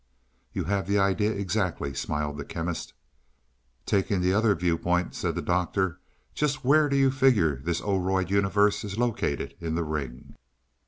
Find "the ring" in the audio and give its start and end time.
9.75-10.33